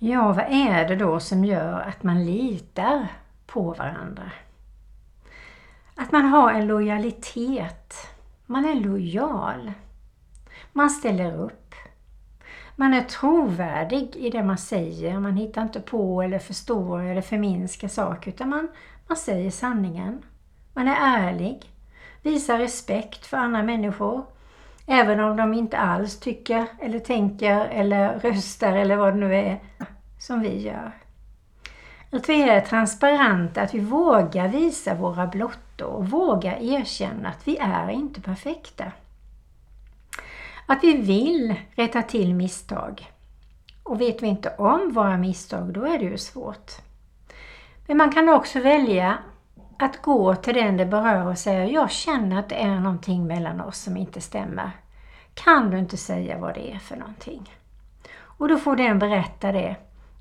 Ja, 0.00 0.32
vad 0.32 0.44
är 0.48 0.88
det 0.88 0.96
då 0.96 1.20
som 1.20 1.44
gör 1.44 1.80
att 1.80 2.02
man 2.02 2.24
litar 2.24 3.06
på 3.46 3.72
varandra? 3.72 4.30
Att 5.94 6.12
man 6.12 6.24
har 6.24 6.52
en 6.52 6.66
lojalitet. 6.66 7.94
Man 8.46 8.64
är 8.64 8.74
lojal. 8.74 9.72
Man 10.72 10.90
ställer 10.90 11.36
upp. 11.42 11.74
Man 12.76 12.94
är 12.94 13.02
trovärdig 13.02 14.16
i 14.16 14.30
det 14.30 14.42
man 14.42 14.58
säger. 14.58 15.20
Man 15.20 15.36
hittar 15.36 15.62
inte 15.62 15.80
på 15.80 16.22
eller 16.22 16.38
förstår 16.38 17.02
eller 17.02 17.22
förminskar 17.22 17.88
saker 17.88 18.30
utan 18.30 18.48
man, 18.48 18.68
man 19.06 19.16
säger 19.16 19.50
sanningen. 19.50 20.22
Man 20.72 20.88
är 20.88 20.96
ärlig. 21.00 21.72
Visar 22.22 22.58
respekt 22.58 23.26
för 23.26 23.36
andra 23.36 23.62
människor. 23.62 24.24
Även 24.86 25.20
om 25.20 25.36
de 25.36 25.54
inte 25.54 25.78
alls 25.78 26.20
tycker 26.20 26.66
eller 26.80 26.98
tänker 26.98 27.64
eller 27.64 28.18
röstar 28.18 28.72
eller 28.72 28.96
vad 28.96 29.12
det 29.14 29.20
nu 29.20 29.34
är 29.34 29.60
som 30.18 30.40
vi 30.40 30.62
gör. 30.62 30.92
Att 32.10 32.28
vi 32.28 32.42
är 32.42 32.60
transparenta, 32.60 33.62
att 33.62 33.74
vi 33.74 33.80
vågar 33.80 34.48
visa 34.48 34.94
våra 34.94 35.26
blottor 35.26 35.88
och 35.88 36.10
vågar 36.10 36.56
erkänna 36.62 37.28
att 37.28 37.48
vi 37.48 37.56
är 37.56 37.90
inte 37.90 38.20
perfekta. 38.20 38.92
Att 40.66 40.84
vi 40.84 40.96
vill 40.96 41.54
rätta 41.76 42.02
till 42.02 42.34
misstag. 42.34 43.12
Och 43.82 44.00
vet 44.00 44.22
vi 44.22 44.26
inte 44.26 44.54
om 44.58 44.92
våra 44.92 45.16
misstag, 45.16 45.72
då 45.72 45.84
är 45.84 45.98
det 45.98 46.04
ju 46.04 46.18
svårt. 46.18 46.72
Men 47.86 47.96
man 47.96 48.12
kan 48.12 48.28
också 48.28 48.60
välja 48.60 49.18
att 49.78 50.02
gå 50.02 50.34
till 50.34 50.54
den 50.54 50.76
det 50.76 50.86
berör 50.86 51.26
och 51.26 51.38
säga 51.38 51.66
jag 51.66 51.90
känner 51.90 52.38
att 52.38 52.48
det 52.48 52.62
är 52.62 52.80
någonting 52.80 53.26
mellan 53.26 53.60
oss 53.60 53.78
som 53.78 53.96
inte 53.96 54.20
stämmer. 54.20 54.70
Kan 55.34 55.70
du 55.70 55.78
inte 55.78 55.96
säga 55.96 56.38
vad 56.38 56.54
det 56.54 56.72
är 56.72 56.78
för 56.78 56.96
någonting? 56.96 57.52
Och 58.20 58.48
då 58.48 58.56
får 58.58 58.76
den 58.76 58.98
berätta 58.98 59.52
det 59.52 59.76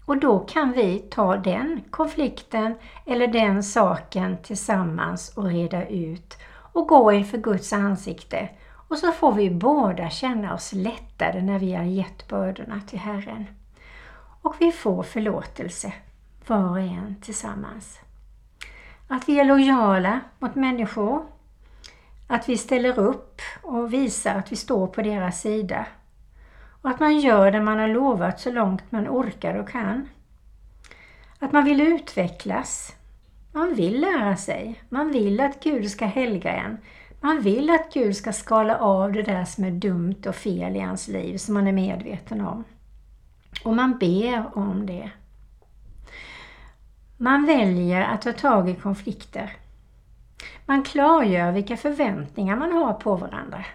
och 0.08 0.18
då 0.18 0.40
kan 0.40 0.72
vi 0.72 1.00
ta 1.00 1.38
den 1.38 1.82
konflikten 1.90 2.76
eller 3.06 3.28
den 3.28 3.64
saken 3.64 4.38
tillsammans 4.44 5.38
och 5.38 5.46
reda 5.46 5.88
ut 5.88 6.38
och 6.50 6.88
gå 6.88 7.12
inför 7.12 7.38
Guds 7.38 7.74
ansikte. 7.74 8.50
Och 8.88 8.98
så 8.98 9.12
får 9.12 9.32
vi 9.32 9.50
båda 9.50 10.10
känna 10.10 10.54
oss 10.54 10.74
lättade 10.74 11.42
när 11.42 11.60
vi 11.60 11.74
har 11.74 11.84
gett 11.84 12.28
bördorna 12.28 12.82
till 12.88 13.00
Herren. 13.00 13.46
Och 14.42 14.56
vi 14.60 14.72
får 14.72 15.04
förlåtelse, 15.04 15.94
var 16.48 16.70
och 16.70 16.80
en 16.80 17.16
tillsammans. 17.22 18.00
Att 19.08 19.30
vi 19.30 19.40
är 19.40 19.46
lojala 19.46 20.20
mot 20.40 20.56
människor. 20.56 21.26
Att 22.28 22.50
vi 22.50 22.58
ställer 22.58 23.00
upp 23.00 23.42
och 23.62 23.94
visar 23.94 24.36
att 24.36 24.52
vi 24.52 24.56
står 24.56 24.88
på 24.88 25.02
deras 25.02 25.42
sida 25.42 25.86
och 26.82 26.90
att 26.90 27.00
man 27.00 27.20
gör 27.20 27.52
det 27.52 27.62
man 27.62 27.80
har 27.80 27.88
lovat 27.88 28.40
så 28.40 28.52
långt 28.52 28.92
man 28.92 29.08
orkar 29.08 29.56
och 29.56 29.70
kan. 29.70 30.10
Att 31.40 31.52
man 31.52 31.64
vill 31.64 31.82
utvecklas. 31.82 32.96
Man 33.52 33.76
vill 33.76 34.02
lära 34.02 34.36
sig. 34.36 34.84
Man 34.90 35.12
vill 35.12 35.40
att 35.40 35.64
Gud 35.64 35.92
ska 35.92 36.06
helga 36.06 36.52
en. 36.52 36.78
Man 37.22 37.42
vill 37.42 37.70
att 37.70 37.94
Gud 37.94 38.16
ska 38.16 38.34
skala 38.34 38.78
av 38.78 39.12
det 39.12 39.24
där 39.24 39.46
som 39.46 39.64
är 39.64 39.72
dumt 39.72 40.22
och 40.28 40.36
fel 40.36 40.76
i 40.76 40.80
ens 40.80 41.08
liv 41.08 41.38
som 41.38 41.54
man 41.54 41.68
är 41.68 41.72
medveten 41.72 42.42
om. 42.42 42.64
Och 43.64 43.76
man 43.76 43.98
ber 43.98 44.58
om 44.58 44.86
det. 44.86 45.12
Man 47.18 47.46
väljer 47.46 48.02
att 48.02 48.22
ta 48.22 48.34
tag 48.34 48.70
i 48.70 48.76
konflikter. 48.76 49.58
Man 50.66 50.84
klargör 50.84 51.52
vilka 51.52 51.78
förväntningar 51.78 52.56
man 52.56 52.72
har 52.72 52.94
på 52.94 53.16
varandra. 53.16 53.66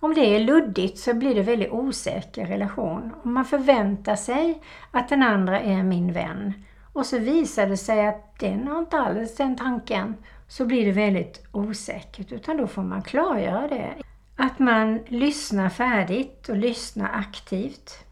Om 0.00 0.14
det 0.14 0.36
är 0.36 0.40
luddigt 0.40 0.98
så 0.98 1.14
blir 1.14 1.34
det 1.34 1.42
väldigt 1.42 1.72
osäker 1.72 2.46
relation. 2.46 3.12
Om 3.22 3.34
man 3.34 3.44
förväntar 3.44 4.16
sig 4.16 4.62
att 4.90 5.08
den 5.08 5.22
andra 5.22 5.60
är 5.60 5.82
min 5.82 6.12
vän 6.12 6.52
och 6.92 7.06
så 7.06 7.18
visar 7.18 7.66
det 7.66 7.76
sig 7.76 8.06
att 8.06 8.38
den 8.38 8.68
har 8.68 8.78
inte 8.78 8.98
alls 8.98 9.36
den 9.36 9.56
tanken. 9.56 10.16
så 10.48 10.66
blir 10.66 10.86
det 10.86 10.92
väldigt 10.92 11.46
osäkert 11.52 12.32
utan 12.32 12.56
då 12.56 12.66
får 12.66 12.82
man 12.82 13.02
klargöra 13.02 13.68
det. 13.68 13.94
Att 14.36 14.58
man 14.58 15.00
lyssnar 15.06 15.68
färdigt 15.68 16.48
och 16.48 16.56
lyssnar 16.56 17.10
aktivt. 17.14 18.04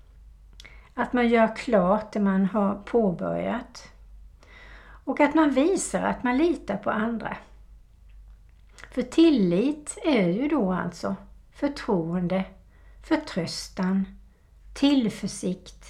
Att 0.94 1.12
man 1.12 1.28
gör 1.28 1.56
klart 1.56 2.12
det 2.12 2.20
man 2.20 2.46
har 2.46 2.74
påbörjat. 2.74 3.88
Och 5.04 5.20
att 5.20 5.34
man 5.34 5.50
visar 5.50 6.02
att 6.02 6.22
man 6.22 6.38
litar 6.38 6.76
på 6.76 6.90
andra. 6.90 7.36
För 8.90 9.02
tillit 9.02 9.98
är 10.04 10.28
ju 10.28 10.48
då 10.48 10.72
alltså 10.72 11.16
förtroende, 11.56 12.44
förtröstan, 13.02 14.06
tillförsikt. 14.74 15.84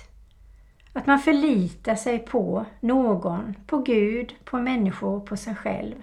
Att 0.92 1.06
man 1.06 1.18
förlitar 1.18 1.94
sig 1.94 2.18
på 2.18 2.64
någon, 2.80 3.54
på 3.66 3.78
Gud, 3.78 4.34
på 4.44 4.58
människor, 4.58 5.20
på 5.20 5.36
sig 5.36 5.54
själv. 5.54 6.02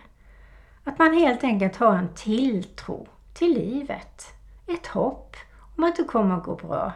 Att 0.84 1.00
man 1.00 1.14
helt 1.14 1.44
enkelt 1.44 1.76
har 1.76 1.96
en 1.96 2.14
tilltro 2.16 3.08
till 3.34 3.54
livet. 3.54 4.26
Ett 4.68 4.88
hopp 4.88 5.36
om 5.76 5.84
att 5.84 5.96
det 5.96 6.04
kommer 6.04 6.38
att 6.38 6.44
gå 6.44 6.56
bra. 6.56 6.94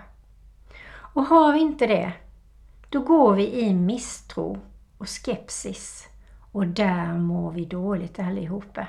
Och 0.89 1.23
har 1.23 1.53
vi 1.53 1.60
inte 1.60 1.88
det, 1.88 2.13
då 2.89 2.99
går 2.99 3.34
vi 3.34 3.62
i 3.62 3.73
misstro 3.73 4.60
och 4.97 5.10
skepsis. 5.10 6.08
Och 6.51 6.67
där 6.67 7.13
mår 7.13 7.51
vi 7.51 7.65
dåligt 7.65 8.19
allihopa. 8.19 8.88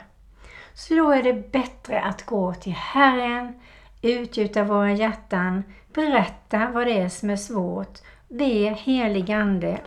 Så 0.78 0.94
då 0.94 1.10
är 1.10 1.22
det 1.22 1.52
bättre 1.52 2.00
att 2.00 2.26
gå 2.26 2.54
till 2.54 2.72
Herren, 2.72 3.60
utgjuta 4.02 4.64
våra 4.64 4.92
hjärtan, 4.92 5.64
berätta 5.94 6.70
vad 6.74 6.86
det 6.86 6.98
är 6.98 7.08
som 7.08 7.30
är 7.30 7.36
svårt, 7.36 7.98
be 8.28 8.74
helig 8.78 9.32
Ande 9.32 9.80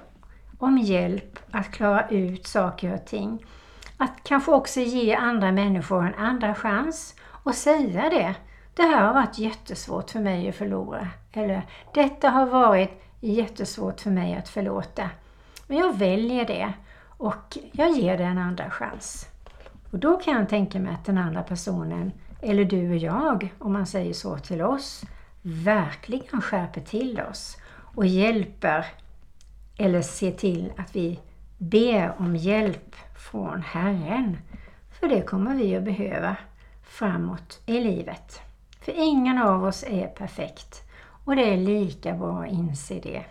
om 0.58 0.78
hjälp 0.78 1.40
att 1.52 1.72
klara 1.72 2.08
ut 2.10 2.48
saker 2.48 2.94
och 2.94 3.06
ting. 3.06 3.46
Att 3.98 4.24
kanske 4.24 4.52
också 4.52 4.80
ge 4.80 5.16
andra 5.16 5.52
människor 5.52 6.06
en 6.06 6.16
andra 6.16 6.56
chans 6.56 7.16
och 7.44 7.56
säga 7.56 8.10
det. 8.10 8.36
Det 8.76 8.84
här 8.84 9.02
har 9.02 9.14
varit 9.14 9.40
jättesvårt 9.40 10.10
för 10.12 10.20
mig 10.20 10.50
att 10.50 10.56
förlora. 10.56 11.08
Eller 11.34 11.62
detta 11.94 12.30
har 12.30 12.46
varit 12.46 13.04
jättesvårt 13.20 14.02
för 14.02 14.10
mig 14.10 14.36
att 14.36 14.50
förlåta. 14.50 15.10
Men 15.68 15.78
jag 15.78 15.98
väljer 15.98 16.46
det 16.46 16.74
och 17.18 17.58
jag 17.72 17.92
ger 17.92 18.18
det 18.18 18.24
en 18.24 18.38
andra 18.38 18.70
chans. 18.70 19.31
Och 19.92 20.00
då 20.00 20.18
kan 20.18 20.34
jag 20.34 20.50
tänka 20.50 20.80
mig 20.80 20.94
att 20.94 21.06
den 21.06 21.18
andra 21.18 21.44
personen, 21.44 22.12
eller 22.42 22.66
du 22.66 22.90
och 22.90 22.98
jag, 22.98 23.54
om 23.60 23.74
man 23.74 23.86
säger 23.86 24.14
så 24.14 24.38
till 24.38 24.62
oss, 24.62 25.04
verkligen 25.42 26.42
skärper 26.42 26.82
till 26.82 27.22
oss 27.22 27.58
och 27.96 28.06
hjälper 28.06 28.86
eller 29.78 30.02
ser 30.02 30.32
till 30.32 30.74
att 30.78 30.96
vi 30.96 31.20
ber 31.58 32.14
om 32.18 32.36
hjälp 32.36 32.96
från 33.32 33.62
Herren. 33.62 34.38
För 35.00 35.08
det 35.08 35.22
kommer 35.22 35.56
vi 35.56 35.76
att 35.76 35.84
behöva 35.84 36.36
framåt 36.84 37.62
i 37.66 37.80
livet. 37.80 38.42
För 38.82 38.94
ingen 38.96 39.38
av 39.38 39.64
oss 39.64 39.84
är 39.84 40.08
perfekt 40.08 40.82
och 41.26 41.36
det 41.36 41.54
är 41.54 41.58
lika 41.58 42.14
bra 42.14 42.44
att 42.44 42.52
inse 42.52 43.00
det. 43.00 43.26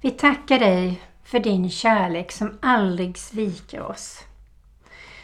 Vi 0.00 0.10
tackar 0.10 0.58
dig 0.58 1.02
för 1.24 1.38
din 1.38 1.70
kärlek 1.70 2.32
som 2.32 2.58
aldrig 2.62 3.18
sviker 3.18 3.82
oss. 3.82 4.24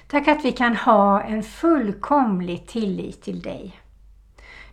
Tack 0.09 0.29
att 0.29 0.45
vi 0.45 0.53
kan 0.53 0.77
ha 0.77 1.23
en 1.23 1.43
fullkomlig 1.43 2.67
tillit 2.67 3.23
till 3.23 3.43
dig. 3.43 3.81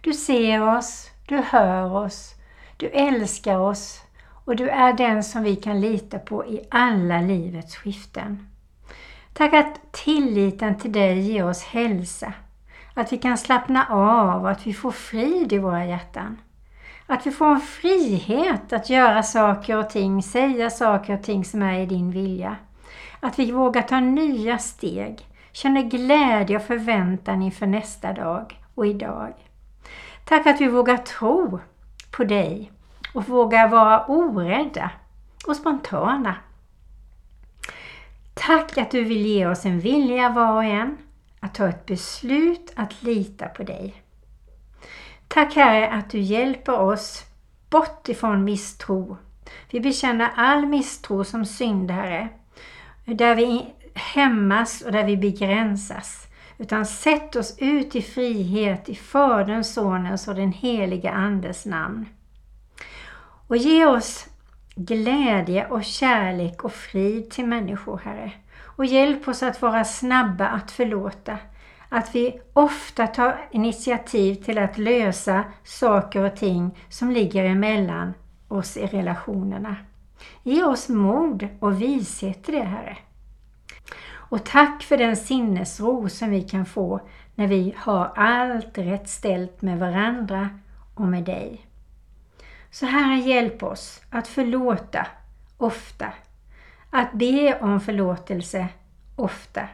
Du 0.02 0.14
ser 0.14 0.78
oss, 0.78 1.10
du 1.28 1.38
hör 1.38 1.94
oss, 1.96 2.34
du 2.78 2.88
älskar 2.88 3.58
oss 3.58 4.02
och 4.46 4.56
du 4.56 4.70
är 4.70 4.94
den 4.94 5.24
som 5.24 5.44
vi 5.44 5.56
kan 5.56 5.82
lita 5.82 6.20
på 6.20 6.46
i 6.46 6.62
alla 6.70 7.22
livets 7.22 7.76
skiften. 7.76 8.48
Tack 9.34 9.54
att 9.54 9.92
tilliten 9.92 10.78
till 10.78 10.92
dig 10.92 11.20
ger 11.20 11.50
oss 11.50 11.64
hälsa, 11.64 12.34
att 12.94 13.14
vi 13.14 13.18
kan 13.18 13.38
slappna 13.38 13.86
av 13.90 14.42
och 14.42 14.52
att 14.52 14.68
vi 14.68 14.74
får 14.74 14.92
frid 14.92 15.54
i 15.54 15.58
våra 15.58 15.86
hjärtan. 15.86 16.38
Att 17.14 17.28
vi 17.28 17.32
får 17.32 17.46
en 17.46 17.62
frihet 17.62 18.74
att 18.74 18.90
göra 18.90 19.24
saker 19.24 19.78
och 19.78 19.90
ting, 19.90 20.24
säga 20.24 20.70
saker 20.70 21.14
och 21.14 21.24
ting 21.24 21.46
som 21.46 21.62
är 21.62 21.80
i 21.80 21.86
din 21.86 22.12
vilja. 22.12 22.56
Att 23.20 23.40
vi 23.40 23.52
vågar 23.52 23.82
ta 23.82 24.00
nya 24.00 24.58
steg, 24.58 25.28
känner 25.52 25.82
glädje 25.82 26.58
och 26.58 26.64
förväntan 26.64 27.42
inför 27.42 27.66
nästa 27.66 28.14
dag 28.14 28.60
och 28.76 28.88
idag. 28.88 29.34
Tack 30.26 30.48
att 30.48 30.62
vi 30.62 30.68
vågar 30.68 30.98
tro 30.98 31.60
på 32.12 32.24
dig 32.24 32.72
och 33.14 33.30
vågar 33.30 33.68
vara 33.68 34.06
orädda 34.06 34.92
och 35.48 35.56
spontana. 35.56 36.36
Tack 38.34 38.78
att 38.78 38.92
du 38.92 39.04
vill 39.04 39.26
ge 39.26 39.48
oss 39.48 39.66
en 39.66 39.80
vilja 39.80 40.30
var 40.30 40.54
och 40.54 40.64
en 40.64 40.98
att 41.40 41.56
ta 41.56 41.68
ett 41.68 41.86
beslut 41.86 42.74
att 42.76 43.04
lita 43.04 43.48
på 43.48 43.64
dig. 43.64 44.03
Tack 45.28 45.56
Herre 45.56 45.90
att 45.90 46.10
du 46.10 46.20
hjälper 46.20 46.80
oss 46.80 47.24
bort 47.70 48.10
ifrån 48.10 48.44
misstro. 48.44 49.18
Vi 49.72 49.80
bekänner 49.80 50.30
all 50.36 50.66
misstro 50.66 51.24
som 51.24 51.46
syndare, 51.46 52.30
Där 53.06 53.36
vi 53.36 53.66
hämmas 53.94 54.82
och 54.82 54.92
där 54.92 55.04
vi 55.04 55.18
begränsas. 55.18 56.28
Utan 56.58 56.86
sätt 56.86 57.36
oss 57.36 57.56
ut 57.58 57.96
i 57.96 58.02
frihet 58.02 58.90
i 58.90 58.96
Faderns, 58.96 59.74
Sonens 59.74 60.28
och 60.28 60.36
den 60.36 60.52
Helige 60.52 61.12
Andes 61.12 61.66
namn. 61.66 62.06
Och 63.48 63.58
ge 63.58 63.86
oss 63.86 64.28
glädje 64.76 65.68
och 65.68 65.84
kärlek 65.84 66.64
och 66.64 66.74
frid 66.74 67.32
till 67.32 67.46
människor, 67.46 68.02
Herre. 68.04 68.32
Och 68.76 68.86
hjälp 68.86 69.28
oss 69.28 69.44
att 69.44 69.62
vara 69.62 69.84
snabba 69.84 70.48
att 70.48 70.72
förlåta 70.72 71.38
att 71.94 72.16
vi 72.16 72.42
ofta 72.54 73.08
tar 73.08 73.48
initiativ 73.52 74.36
till 74.36 74.58
att 74.58 74.78
lösa 74.78 75.44
saker 75.64 76.24
och 76.24 76.36
ting 76.36 76.78
som 76.90 77.12
ligger 77.12 77.46
emellan 77.46 78.14
oss 78.48 78.78
i 78.78 78.86
relationerna. 78.86 79.76
Ge 80.44 80.64
oss 80.64 80.90
mod 80.90 81.48
och 81.60 81.82
vishet 81.82 82.44
till 82.44 82.54
det, 82.54 82.64
Herre. 82.64 82.98
Och 84.12 84.44
tack 84.44 84.84
för 84.84 84.98
den 84.98 85.18
sinnesro 85.18 86.10
som 86.10 86.30
vi 86.30 86.42
kan 86.42 86.66
få 86.66 87.00
när 87.36 87.48
vi 87.48 87.76
har 87.78 88.12
allt 88.16 88.78
rätt 88.78 89.10
ställt 89.10 89.62
med 89.62 89.80
varandra 89.80 90.50
och 90.96 91.08
med 91.08 91.24
dig. 91.24 91.68
Så 92.72 92.86
Herre, 92.86 93.20
hjälp 93.20 93.64
oss 93.64 94.02
att 94.10 94.28
förlåta 94.28 95.08
ofta, 95.58 96.14
att 96.90 97.14
be 97.14 97.60
om 97.62 97.82
förlåtelse 97.82 98.68
ofta 99.16 99.68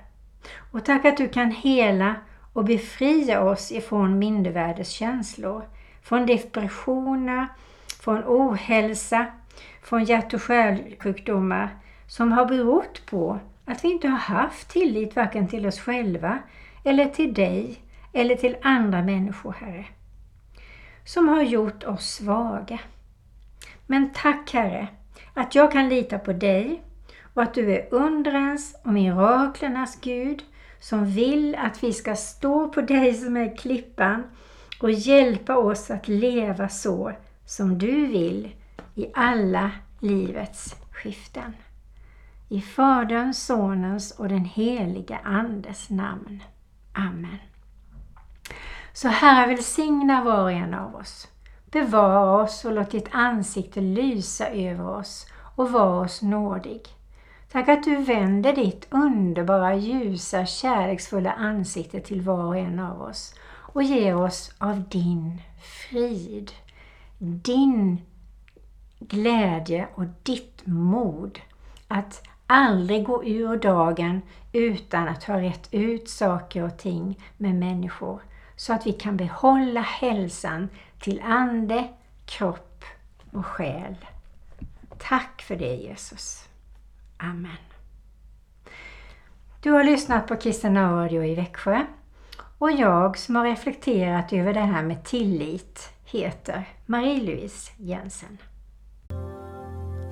och 0.72 0.86
tack 0.86 1.06
att 1.06 1.18
du 1.18 1.30
kan 1.30 1.52
hela 1.52 2.16
och 2.54 2.66
befria 2.66 3.42
oss 3.42 3.72
ifrån 3.72 4.20
mindervärdeskänslor, 4.20 5.64
från 6.02 6.26
depressioner, 6.26 7.48
från 8.02 8.24
ohälsa, 8.26 9.26
från 9.84 10.04
hjärt 10.04 10.34
och 10.34 10.44
själsjukdomar 10.44 11.70
som 12.08 12.32
har 12.32 12.46
berott 12.46 13.06
på 13.06 13.40
att 13.66 13.84
vi 13.84 13.92
inte 13.92 14.08
har 14.08 14.18
haft 14.18 14.70
tillit 14.70 15.16
varken 15.16 15.48
till 15.48 15.66
oss 15.66 15.80
själva 15.80 16.40
eller 16.84 17.06
till 17.06 17.34
dig 17.34 17.78
eller 18.14 18.36
till 18.36 18.58
andra 18.62 19.02
människor, 19.02 19.56
Herre. 19.60 19.86
Som 21.06 21.28
har 21.28 21.42
gjort 21.42 21.84
oss 21.84 22.14
svaga. 22.14 22.80
Men 23.88 24.10
tack 24.14 24.54
Herre, 24.54 24.88
att 25.34 25.56
jag 25.56 25.72
kan 25.72 25.90
lita 25.90 26.20
på 26.20 26.34
dig 26.34 26.82
och 27.34 27.42
att 27.42 27.54
du 27.54 27.74
är 27.74 27.88
undrens 27.94 28.76
och 28.84 28.94
miraklernas 28.94 29.98
Gud 30.02 30.44
som 30.80 31.06
vill 31.06 31.56
att 31.56 31.84
vi 31.84 31.94
ska 31.94 32.16
stå 32.16 32.70
på 32.70 32.82
dig 32.82 33.14
som 33.14 33.38
är 33.38 33.58
klippan 33.58 34.24
och 34.82 34.92
hjälpa 34.92 35.58
oss 35.58 35.92
att 35.92 36.08
leva 36.08 36.70
så 36.70 37.12
som 37.46 37.78
du 37.78 38.06
vill 38.06 38.56
i 38.96 39.12
alla 39.14 39.72
livets 40.00 40.76
skiften. 40.92 41.54
I 42.50 42.62
Faderns, 42.62 43.46
Sonens 43.46 44.12
och 44.12 44.30
den 44.30 44.46
heliga 44.46 45.20
Andes 45.24 45.90
namn. 45.90 46.44
Amen. 46.94 47.38
Så 48.94 49.08
Herre 49.08 49.48
välsigna 49.48 50.24
var 50.24 50.44
och 50.44 50.52
en 50.52 50.74
av 50.74 50.96
oss. 50.96 51.28
Bevara 51.72 52.44
oss 52.44 52.66
och 52.66 52.72
låt 52.72 52.92
ditt 52.92 53.10
ansikte 53.12 53.82
lysa 53.82 54.48
över 54.48 54.90
oss 54.90 55.28
och 55.56 55.72
var 55.72 56.04
oss 56.04 56.22
nådig. 56.22 56.82
Tack 57.52 57.70
att 57.70 57.84
du 57.84 57.96
vänder 57.96 58.56
ditt 58.56 58.88
underbara, 58.90 59.76
ljusa, 59.76 60.46
kärleksfulla 60.46 61.32
ansikte 61.32 62.00
till 62.00 62.22
var 62.22 62.44
och 62.44 62.58
en 62.58 62.80
av 62.80 63.02
oss 63.02 63.36
och 63.50 63.84
ger 63.84 64.16
oss 64.16 64.52
av 64.58 64.90
din 64.90 65.42
frid, 65.62 66.52
din 67.18 68.02
glädje 69.00 69.88
och 69.96 70.06
ditt 70.24 70.62
mod 70.66 71.40
att 71.88 72.28
aldrig 72.48 73.06
gå 73.06 73.24
ur 73.26 73.58
dagen 73.58 74.22
utan 74.52 75.08
att 75.08 75.24
ha 75.24 75.42
rätt 75.42 75.68
ut 75.72 76.10
saker 76.10 76.64
och 76.64 76.78
ting 76.78 77.20
med 77.38 77.56
människor 77.56 78.22
så 78.56 78.74
att 78.74 78.88
vi 78.88 78.94
kan 78.94 79.18
behålla 79.18 79.82
hälsan 79.82 80.70
till 81.00 81.22
ande, 81.22 81.88
kropp 82.26 82.84
och 83.32 83.46
själ. 83.46 83.96
Tack 84.98 85.42
för 85.42 85.56
det 85.56 85.76
Jesus. 85.76 86.49
Amen. 87.22 87.58
Du 89.62 89.72
har 89.72 89.84
lyssnat 89.84 90.28
på 90.28 90.36
Kristina 90.36 90.92
Radio 90.92 91.24
i 91.24 91.36
Växjö 91.36 91.86
och 92.58 92.72
jag 92.72 93.18
som 93.18 93.36
har 93.36 93.46
reflekterat 93.46 94.34
över 94.34 94.54
det 94.54 94.60
här 94.60 94.84
med 94.84 95.04
tillit 95.04 95.90
heter 96.06 96.68
Marie-Louise 96.86 97.72
Jensen. 97.78 98.38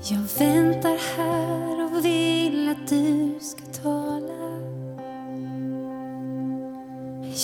Jag 0.09 0.39
väntar 0.39 1.17
här 1.17 1.83
och 1.85 2.05
vill 2.05 2.69
att 2.69 2.87
du 2.87 3.39
ska 3.39 3.81
tala. 3.81 4.27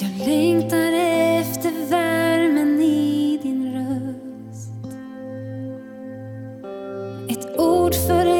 Jag 0.01 0.27
längtar 0.27 0.91
efter 1.39 1.89
värmen 1.89 2.81
i 2.81 3.39
din 3.43 3.73
röst. 3.73 4.85
Ett 7.29 7.59
ord 7.59 7.95
för 7.95 8.32